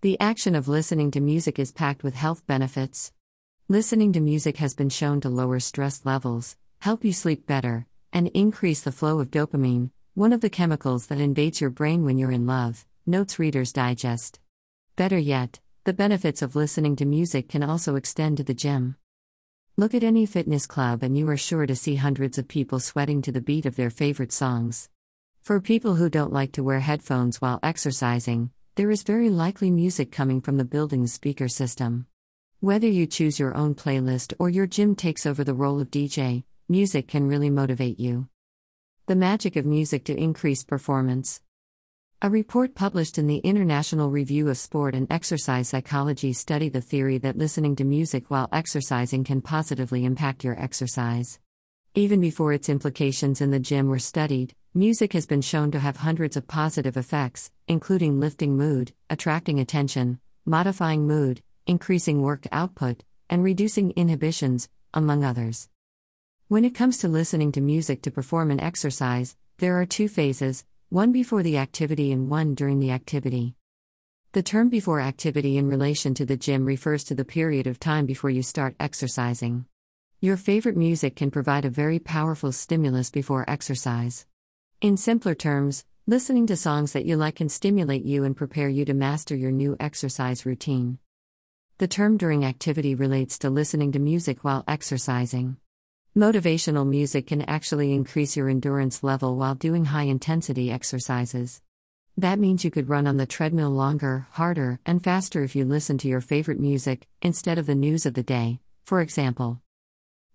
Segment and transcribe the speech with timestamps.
[0.00, 3.12] The action of listening to music is packed with health benefits.
[3.66, 8.28] Listening to music has been shown to lower stress levels, help you sleep better, and
[8.28, 12.30] increase the flow of dopamine, one of the chemicals that invades your brain when you're
[12.30, 14.38] in love, notes Reader's Digest.
[14.94, 18.94] Better yet, the benefits of listening to music can also extend to the gym.
[19.76, 23.20] Look at any fitness club and you are sure to see hundreds of people sweating
[23.22, 24.90] to the beat of their favorite songs.
[25.40, 30.12] For people who don't like to wear headphones while exercising, there is very likely music
[30.12, 32.06] coming from the building's speaker system.
[32.60, 36.44] Whether you choose your own playlist or your gym takes over the role of DJ,
[36.68, 38.28] music can really motivate you.
[39.06, 41.42] The magic of music to increase performance.
[42.22, 47.18] A report published in the International Review of Sport and Exercise Psychology studied the theory
[47.18, 51.40] that listening to music while exercising can positively impact your exercise.
[51.96, 55.96] Even before its implications in the gym were studied, music has been shown to have
[55.96, 63.42] hundreds of positive effects, including lifting mood, attracting attention, modifying mood, increasing work output, and
[63.42, 65.68] reducing inhibitions, among others.
[66.46, 70.64] When it comes to listening to music to perform an exercise, there are two phases
[70.90, 73.56] one before the activity and one during the activity.
[74.30, 78.06] The term before activity in relation to the gym refers to the period of time
[78.06, 79.66] before you start exercising.
[80.20, 84.24] Your favorite music can provide a very powerful stimulus before exercise.
[84.80, 88.84] In simpler terms, listening to songs that you like can stimulate you and prepare you
[88.84, 91.00] to master your new exercise routine.
[91.78, 95.56] The term during activity relates to listening to music while exercising.
[96.16, 101.60] Motivational music can actually increase your endurance level while doing high intensity exercises.
[102.16, 105.98] That means you could run on the treadmill longer, harder, and faster if you listen
[105.98, 109.60] to your favorite music, instead of the news of the day, for example.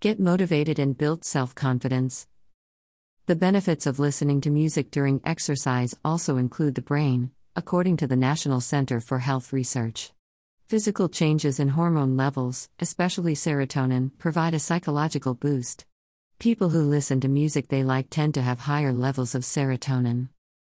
[0.00, 2.26] Get motivated and build self confidence.
[3.30, 8.16] The benefits of listening to music during exercise also include the brain, according to the
[8.16, 10.10] National Center for Health Research.
[10.66, 15.84] Physical changes in hormone levels, especially serotonin, provide a psychological boost.
[16.40, 20.30] People who listen to music they like tend to have higher levels of serotonin.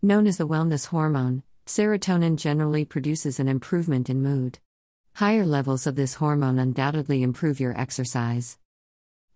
[0.00, 4.60] Known as the wellness hormone, serotonin generally produces an improvement in mood.
[5.14, 8.56] Higher levels of this hormone undoubtedly improve your exercise.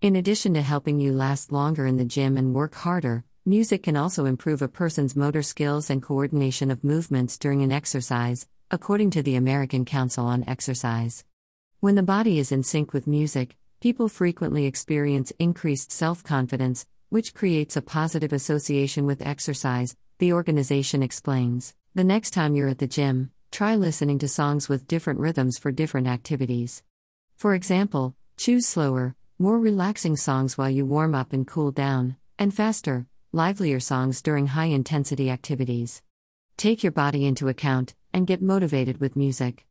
[0.03, 3.99] In addition to helping you last longer in the gym and work harder, music can
[3.99, 9.23] also improve a person's motor skills and coordination of movements during an exercise, according to
[9.23, 11.27] the American Council on Exercise.
[11.81, 17.35] When the body is in sync with music, people frequently experience increased self confidence, which
[17.35, 21.75] creates a positive association with exercise, the organization explains.
[21.95, 25.71] The next time you're at the gym, try listening to songs with different rhythms for
[25.71, 26.83] different activities.
[27.37, 32.53] For example, choose slower, more relaxing songs while you warm up and cool down, and
[32.53, 36.03] faster, livelier songs during high intensity activities.
[36.59, 39.65] Take your body into account, and get motivated with music.